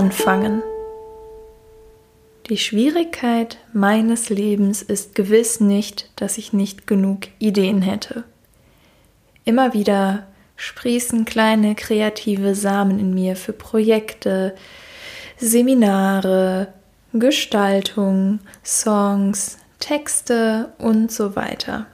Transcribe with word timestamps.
Anfangen. 0.00 0.62
Die 2.48 2.56
Schwierigkeit 2.56 3.58
meines 3.74 4.30
Lebens 4.30 4.80
ist 4.80 5.14
gewiss 5.14 5.60
nicht, 5.60 6.08
dass 6.16 6.38
ich 6.38 6.54
nicht 6.54 6.86
genug 6.86 7.28
Ideen 7.38 7.82
hätte. 7.82 8.24
Immer 9.44 9.74
wieder 9.74 10.26
sprießen 10.56 11.26
kleine 11.26 11.74
kreative 11.74 12.54
Samen 12.54 12.98
in 12.98 13.12
mir 13.12 13.36
für 13.36 13.52
Projekte, 13.52 14.54
Seminare, 15.36 16.68
Gestaltung, 17.12 18.38
Songs, 18.64 19.58
Texte 19.80 20.72
und 20.78 21.12
so 21.12 21.36
weiter. 21.36 21.84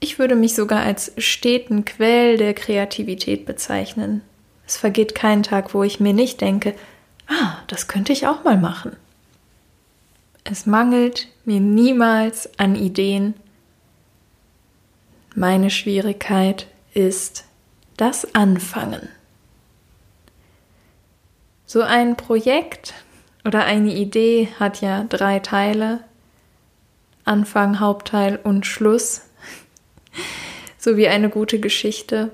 Ich 0.00 0.18
würde 0.18 0.34
mich 0.34 0.56
sogar 0.56 0.80
als 0.80 1.12
steten 1.18 1.84
Quell 1.84 2.36
der 2.36 2.52
Kreativität 2.52 3.46
bezeichnen. 3.46 4.22
Es 4.70 4.76
vergeht 4.76 5.16
kein 5.16 5.42
Tag, 5.42 5.74
wo 5.74 5.82
ich 5.82 5.98
mir 5.98 6.12
nicht 6.12 6.40
denke, 6.40 6.76
ah, 7.26 7.56
das 7.66 7.88
könnte 7.88 8.12
ich 8.12 8.28
auch 8.28 8.44
mal 8.44 8.56
machen. 8.56 8.94
Es 10.44 10.64
mangelt 10.64 11.26
mir 11.44 11.58
niemals 11.58 12.56
an 12.56 12.76
Ideen. 12.76 13.34
Meine 15.34 15.70
Schwierigkeit 15.70 16.68
ist 16.94 17.46
das 17.96 18.32
Anfangen. 18.36 19.08
So 21.66 21.82
ein 21.82 22.16
Projekt 22.16 22.94
oder 23.44 23.64
eine 23.64 23.92
Idee 23.92 24.50
hat 24.60 24.80
ja 24.80 25.02
drei 25.02 25.40
Teile. 25.40 26.04
Anfang, 27.24 27.80
Hauptteil 27.80 28.38
und 28.40 28.66
Schluss. 28.66 29.22
so 30.78 30.96
wie 30.96 31.08
eine 31.08 31.28
gute 31.28 31.58
Geschichte. 31.58 32.30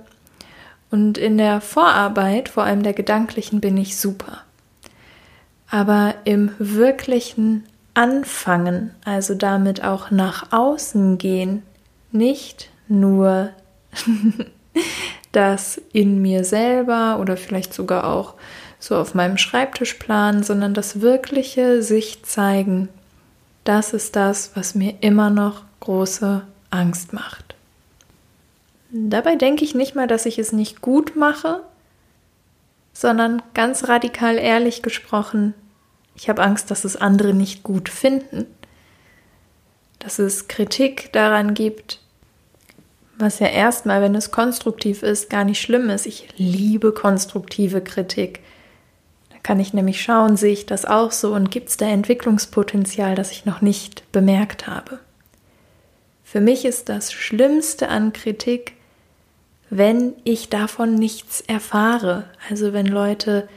Und 0.91 1.19
in 1.19 1.39
der 1.39 1.61
Vorarbeit, 1.61 2.49
vor 2.49 2.65
allem 2.65 2.83
der 2.83 2.93
gedanklichen, 2.93 3.61
bin 3.61 3.77
ich 3.77 3.97
super. 3.97 4.43
Aber 5.69 6.15
im 6.25 6.53
wirklichen 6.59 7.65
anfangen, 7.95 8.95
also 9.05 9.35
damit 9.35 9.83
auch 9.83 10.11
nach 10.11 10.53
außen 10.53 11.19
gehen, 11.19 11.63
nicht 12.13 12.71
nur 12.89 13.51
das 15.33 15.81
in 15.93 16.23
mir 16.23 16.45
selber 16.45 17.19
oder 17.21 17.37
vielleicht 17.37 17.75
sogar 17.75 18.07
auch 18.07 18.35
so 18.79 18.97
auf 18.97 19.15
meinem 19.15 19.39
Schreibtisch 19.39 19.95
planen, 19.95 20.43
sondern 20.43 20.75
das 20.75 21.01
wirkliche 21.01 21.83
sich 21.83 22.23
zeigen, 22.23 22.89
das 23.65 23.93
ist 23.93 24.15
das, 24.15 24.53
was 24.55 24.77
mir 24.77 24.95
immer 25.01 25.31
noch 25.31 25.63
große 25.81 26.43
Angst 26.71 27.13
macht. 27.13 27.56
Dabei 28.91 29.37
denke 29.37 29.65
ich 29.65 29.75
nicht 29.75 29.95
mal, 29.95 30.07
dass 30.07 30.27
ich 30.27 30.39
es 30.39 30.53
nicht 30.53 30.81
gut 30.81 31.17
mache, 31.17 31.63
sondern 32.93 33.43
ganz 33.53 33.89
radikal 33.89 34.37
ehrlich 34.37 34.83
gesprochen, 34.83 35.55
ich 36.15 36.29
habe 36.31 36.43
Angst, 36.43 36.71
dass 36.71 36.85
es 36.85 36.97
andere 36.97 37.35
nicht 37.35 37.63
gut 37.63 37.89
finden, 37.89 38.47
dass 39.99 40.19
es 40.19 40.49
Kritik 40.49 41.13
daran 41.13 41.53
gibt, 41.53 42.01
was 43.19 43.39
ja 43.39 43.49
erstmal, 43.49 44.03
wenn 44.03 44.15
es 44.15 44.31
konstruktiv 44.31 45.03
ist, 45.03 45.31
gar 45.31 45.45
nicht 45.45 45.61
schlimm 45.61 45.91
ist. 45.91 46.07
Ich 46.07 46.29
liebe 46.37 46.93
konstruktive 46.93 47.81
Kritik. 47.83 48.41
Da 49.31 49.37
kann 49.43 49.61
ich 49.61 49.73
nämlich 49.73 50.03
schauen, 50.03 50.37
sehe 50.37 50.53
ich 50.53 50.67
das 50.67 50.85
auch 50.85 51.13
so 51.13 51.35
und 51.35 51.51
gibt 51.51 51.69
es 51.69 51.77
da 51.77 51.87
Entwicklungspotenzial, 51.87 53.15
das 53.15 53.31
ich 53.31 53.45
noch 53.45 53.61
nicht 53.61 54.11
bemerkt 54.13 54.67
habe. 54.67 55.01
Für 56.25 56.41
mich 56.41 56.65
ist 56.65 56.89
das 56.89 57.13
Schlimmste 57.13 57.89
an 57.89 58.13
Kritik, 58.13 58.76
wenn 59.71 60.15
ich 60.25 60.49
davon 60.49 60.95
nichts 60.95 61.41
erfahre. 61.41 62.25
Also 62.49 62.73
wenn 62.73 62.87
Leute 62.87 63.49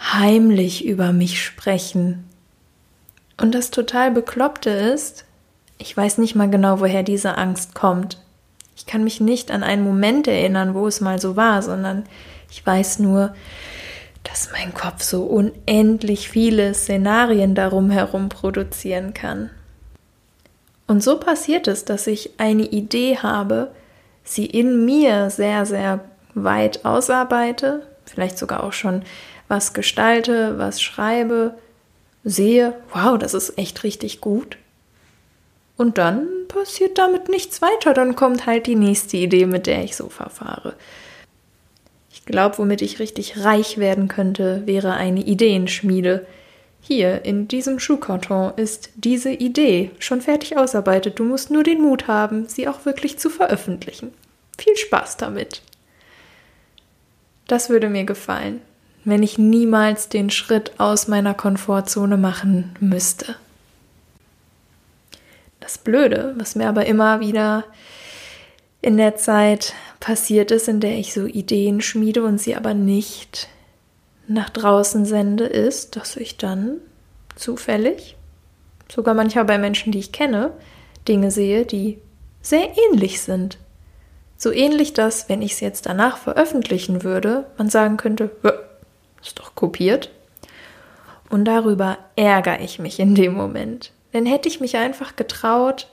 heimlich 0.00 0.84
über 0.84 1.12
mich 1.12 1.42
sprechen. 1.42 2.24
Und 3.40 3.54
das 3.54 3.70
total 3.70 4.10
Bekloppte 4.10 4.70
ist, 4.70 5.24
ich 5.78 5.96
weiß 5.96 6.18
nicht 6.18 6.34
mal 6.34 6.50
genau, 6.50 6.80
woher 6.80 7.02
diese 7.02 7.38
Angst 7.38 7.74
kommt. 7.74 8.18
Ich 8.76 8.86
kann 8.86 9.04
mich 9.04 9.20
nicht 9.20 9.50
an 9.50 9.62
einen 9.62 9.84
Moment 9.84 10.28
erinnern, 10.28 10.74
wo 10.74 10.86
es 10.86 11.00
mal 11.00 11.20
so 11.20 11.36
war, 11.36 11.62
sondern 11.62 12.04
ich 12.50 12.64
weiß 12.64 13.00
nur, 13.00 13.34
dass 14.24 14.50
mein 14.52 14.72
Kopf 14.74 15.02
so 15.02 15.24
unendlich 15.24 16.28
viele 16.28 16.74
Szenarien 16.74 17.54
darum 17.54 17.90
herum 17.90 18.28
produzieren 18.28 19.14
kann. 19.14 19.50
Und 20.86 21.02
so 21.02 21.18
passiert 21.18 21.68
es, 21.68 21.84
dass 21.84 22.06
ich 22.06 22.38
eine 22.38 22.64
Idee 22.64 23.18
habe, 23.18 23.72
sie 24.24 24.46
in 24.46 24.84
mir 24.84 25.30
sehr, 25.30 25.66
sehr 25.66 26.00
weit 26.34 26.84
ausarbeite, 26.84 27.86
vielleicht 28.04 28.38
sogar 28.38 28.64
auch 28.64 28.72
schon 28.72 29.02
was 29.48 29.74
gestalte, 29.74 30.58
was 30.58 30.80
schreibe, 30.80 31.54
sehe, 32.24 32.74
wow, 32.92 33.18
das 33.18 33.34
ist 33.34 33.58
echt 33.58 33.84
richtig 33.84 34.20
gut. 34.20 34.56
Und 35.76 35.98
dann 35.98 36.28
passiert 36.48 36.98
damit 36.98 37.28
nichts 37.28 37.60
weiter, 37.60 37.94
dann 37.94 38.14
kommt 38.16 38.46
halt 38.46 38.66
die 38.66 38.76
nächste 38.76 39.16
Idee, 39.16 39.46
mit 39.46 39.66
der 39.66 39.82
ich 39.84 39.96
so 39.96 40.08
verfahre. 40.08 40.74
Ich 42.12 42.24
glaube, 42.24 42.58
womit 42.58 42.82
ich 42.82 43.00
richtig 43.00 43.44
reich 43.44 43.78
werden 43.78 44.06
könnte, 44.06 44.62
wäre 44.64 44.92
eine 44.94 45.22
Ideenschmiede. 45.22 46.26
Hier, 46.82 47.24
in 47.24 47.48
diesem 47.48 47.78
Schuhkarton, 47.78 48.52
ist 48.56 48.90
diese 48.96 49.30
Idee 49.30 49.92
schon 49.98 50.20
fertig 50.20 50.58
ausarbeitet. 50.58 51.18
Du 51.18 51.24
musst 51.24 51.50
nur 51.50 51.62
den 51.62 51.80
Mut 51.80 52.08
haben, 52.08 52.48
sie 52.48 52.68
auch 52.68 52.84
wirklich 52.84 53.18
zu 53.18 53.30
veröffentlichen. 53.30 54.12
Viel 54.58 54.76
Spaß 54.76 55.16
damit. 55.16 55.62
Das 57.46 57.70
würde 57.70 57.88
mir 57.88 58.04
gefallen 58.04 58.60
wenn 59.04 59.22
ich 59.22 59.38
niemals 59.38 60.08
den 60.08 60.30
Schritt 60.30 60.72
aus 60.78 61.08
meiner 61.08 61.34
Komfortzone 61.34 62.16
machen 62.16 62.74
müsste. 62.80 63.36
Das 65.60 65.78
Blöde, 65.78 66.34
was 66.38 66.54
mir 66.54 66.68
aber 66.68 66.86
immer 66.86 67.20
wieder 67.20 67.64
in 68.80 68.96
der 68.96 69.16
Zeit 69.16 69.74
passiert 70.00 70.50
ist, 70.50 70.68
in 70.68 70.80
der 70.80 70.96
ich 70.98 71.12
so 71.12 71.26
Ideen 71.26 71.80
schmiede 71.80 72.24
und 72.24 72.38
sie 72.38 72.56
aber 72.56 72.74
nicht 72.74 73.48
nach 74.28 74.50
draußen 74.50 75.04
sende, 75.04 75.44
ist, 75.44 75.96
dass 75.96 76.16
ich 76.16 76.36
dann 76.36 76.78
zufällig, 77.36 78.16
sogar 78.90 79.14
manchmal 79.14 79.44
bei 79.44 79.58
Menschen, 79.58 79.92
die 79.92 79.98
ich 79.98 80.12
kenne, 80.12 80.52
Dinge 81.08 81.30
sehe, 81.30 81.64
die 81.66 81.98
sehr 82.40 82.68
ähnlich 82.88 83.20
sind. 83.22 83.58
So 84.36 84.50
ähnlich, 84.50 84.92
dass, 84.92 85.28
wenn 85.28 85.42
ich 85.42 85.52
es 85.52 85.60
jetzt 85.60 85.86
danach 85.86 86.16
veröffentlichen 86.16 87.04
würde, 87.04 87.46
man 87.58 87.70
sagen 87.70 87.96
könnte, 87.96 88.30
ist 89.22 89.38
doch 89.38 89.54
kopiert. 89.54 90.10
Und 91.30 91.44
darüber 91.44 91.98
ärgere 92.16 92.60
ich 92.60 92.78
mich 92.78 92.98
in 92.98 93.14
dem 93.14 93.34
Moment. 93.34 93.92
Denn 94.12 94.26
hätte 94.26 94.48
ich 94.48 94.60
mich 94.60 94.76
einfach 94.76 95.16
getraut, 95.16 95.88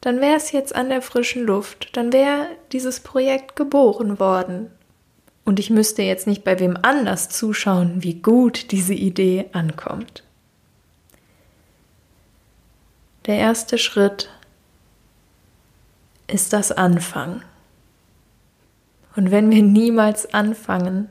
dann 0.00 0.20
wäre 0.20 0.36
es 0.36 0.52
jetzt 0.52 0.74
an 0.74 0.88
der 0.88 1.00
frischen 1.00 1.44
Luft, 1.44 1.96
dann 1.96 2.12
wäre 2.12 2.48
dieses 2.72 3.00
Projekt 3.00 3.56
geboren 3.56 4.20
worden. 4.20 4.70
Und 5.46 5.60
ich 5.60 5.70
müsste 5.70 6.02
jetzt 6.02 6.26
nicht 6.26 6.42
bei 6.42 6.58
wem 6.58 6.76
anders 6.82 7.28
zuschauen, 7.28 8.02
wie 8.02 8.14
gut 8.14 8.72
diese 8.72 8.94
Idee 8.94 9.46
ankommt. 9.52 10.24
Der 13.26 13.36
erste 13.36 13.78
Schritt 13.78 14.28
ist 16.26 16.52
das 16.52 16.72
Anfangen. 16.72 17.44
Und 19.14 19.30
wenn 19.30 19.52
wir 19.52 19.62
niemals 19.62 20.34
anfangen, 20.34 21.10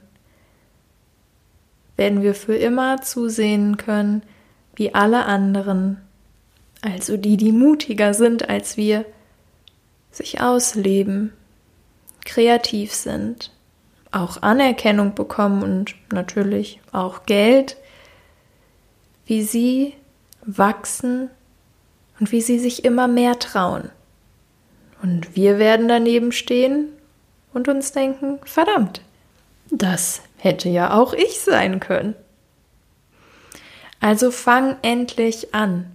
werden 1.96 2.22
wir 2.22 2.36
für 2.36 2.58
immer 2.58 3.02
zusehen 3.02 3.78
können, 3.78 4.22
wie 4.76 4.94
alle 4.94 5.26
anderen, 5.26 6.02
also 6.82 7.16
die, 7.16 7.38
die 7.38 7.54
mutiger 7.54 8.14
sind 8.14 8.50
als 8.50 8.76
wir, 8.76 9.06
sich 10.12 10.42
ausleben, 10.42 11.32
kreativ 12.26 12.94
sind, 12.94 13.55
auch 14.16 14.42
Anerkennung 14.42 15.14
bekommen 15.16 15.64
und 15.64 15.96
natürlich 16.12 16.80
auch 16.92 17.26
Geld, 17.26 17.78
wie 19.26 19.44
sie 19.44 19.94
wachsen 20.46 21.30
und 22.20 22.32
wie 22.32 22.42
sie 22.42 22.60
sich 22.60 22.86
immer 22.86 23.08
mehr 23.08 23.40
trauen. 23.40 23.90
Und 25.02 25.36
wir 25.36 25.60
werden 25.60 25.88
daneben 25.88 26.32
stehen 26.32 26.90
und 27.54 27.68
uns 27.68 27.92
denken, 27.92 28.40
verdammt, 28.46 29.02
das 29.70 30.22
Hätte 30.46 30.70
ja 30.70 30.94
auch 30.94 31.14
ich 31.14 31.40
sein 31.40 31.80
können. 31.80 32.14
Also 34.00 34.30
fang 34.30 34.76
endlich 34.84 35.56
an. 35.56 35.88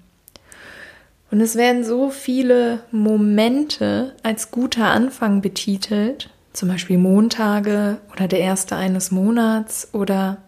Und 1.30 1.40
es 1.40 1.54
werden 1.54 1.84
so 1.84 2.10
viele 2.10 2.82
Momente 2.90 4.16
als 4.24 4.50
guter 4.50 4.86
Anfang 4.86 5.40
betitelt, 5.40 6.30
zum 6.52 6.68
Beispiel 6.68 6.98
Montage 6.98 7.98
oder 8.12 8.28
der 8.28 8.40
erste 8.40 8.76
eines 8.76 9.10
Monats 9.10 9.88
oder 9.92 10.38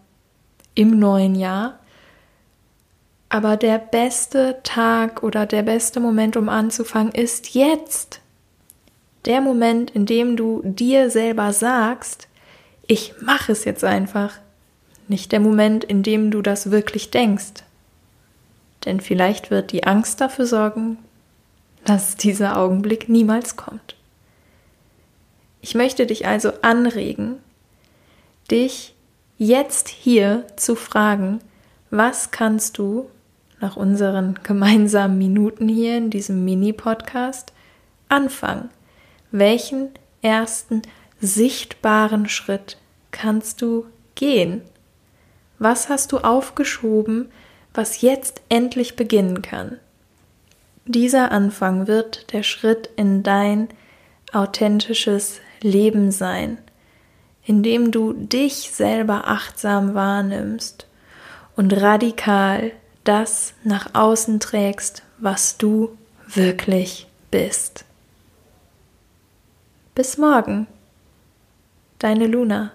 im 0.75 0.99
neuen 0.99 1.35
Jahr. 1.35 1.79
Aber 3.29 3.57
der 3.57 3.79
beste 3.79 4.59
Tag 4.63 5.23
oder 5.23 5.45
der 5.45 5.63
beste 5.63 5.99
Moment, 5.99 6.37
um 6.37 6.49
anzufangen, 6.49 7.13
ist 7.13 7.55
jetzt. 7.55 8.19
Der 9.25 9.41
Moment, 9.41 9.91
in 9.91 10.05
dem 10.05 10.35
du 10.35 10.61
dir 10.63 11.09
selber 11.09 11.53
sagst, 11.53 12.27
ich 12.85 13.15
mache 13.21 13.53
es 13.53 13.65
jetzt 13.65 13.83
einfach. 13.83 14.33
nicht 15.07 15.31
der 15.31 15.39
Moment, 15.39 15.83
in 15.83 16.01
dem 16.03 16.31
du 16.31 16.41
das 16.41 16.71
wirklich 16.71 17.11
denkst. 17.11 17.63
Denn 18.85 18.99
vielleicht 18.99 19.51
wird 19.51 19.71
die 19.71 19.83
Angst 19.83 20.21
dafür 20.21 20.45
sorgen, 20.45 20.97
dass 21.85 22.15
dieser 22.15 22.57
Augenblick 22.57 23.09
niemals 23.09 23.55
kommt. 23.55 23.95
Ich 25.63 25.75
möchte 25.75 26.05
dich 26.05 26.27
also 26.27 26.51
anregen, 26.61 27.37
dich 28.51 28.93
jetzt 29.37 29.87
hier 29.87 30.45
zu 30.57 30.75
fragen, 30.75 31.39
was 31.89 32.31
kannst 32.31 32.77
du 32.77 33.09
nach 33.61 33.77
unseren 33.77 34.37
gemeinsamen 34.43 35.17
Minuten 35.17 35.69
hier 35.69 35.97
in 35.97 36.09
diesem 36.09 36.43
Mini-Podcast 36.43 37.53
anfangen? 38.09 38.71
Welchen 39.31 39.91
ersten 40.21 40.81
sichtbaren 41.21 42.27
Schritt 42.27 42.77
kannst 43.11 43.61
du 43.61 43.85
gehen? 44.15 44.63
Was 45.59 45.87
hast 45.87 46.11
du 46.11 46.17
aufgeschoben, 46.17 47.31
was 47.73 48.01
jetzt 48.01 48.41
endlich 48.49 48.97
beginnen 48.97 49.41
kann? 49.41 49.79
Dieser 50.85 51.31
Anfang 51.31 51.87
wird 51.87 52.33
der 52.33 52.43
Schritt 52.43 52.89
in 52.97 53.23
dein 53.23 53.69
authentisches 54.33 55.39
Leben 55.63 56.11
sein, 56.11 56.57
indem 57.45 57.91
du 57.91 58.13
dich 58.13 58.71
selber 58.71 59.27
achtsam 59.27 59.95
wahrnimmst 59.95 60.87
und 61.55 61.73
radikal 61.81 62.71
das 63.03 63.53
nach 63.63 63.93
außen 63.93 64.39
trägst, 64.39 65.03
was 65.17 65.57
du 65.57 65.97
wirklich 66.27 67.07
bist. 67.31 67.85
Bis 69.95 70.17
morgen, 70.17 70.67
deine 71.99 72.27
Luna. 72.27 72.71